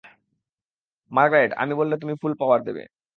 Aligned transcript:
Margaret, 1.11 1.51
আমি 1.61 1.73
বললে 1.79 1.95
তুমি 2.01 2.13
ফুল 2.21 2.33
পাওয়ার 2.39 2.59
দেবে। 2.67 2.83